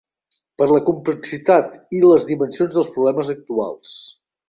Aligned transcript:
Per 0.61 0.67
la 0.71 0.79
complexitat 0.87 1.69
i 1.99 2.03
les 2.07 2.27
dimensions 2.33 2.75
dels 2.79 2.93
problemes 2.99 3.35
actuals. 3.39 3.99